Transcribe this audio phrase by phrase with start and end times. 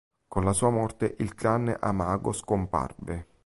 [0.27, 3.27] Con la sua morte il clan Amago scomparve.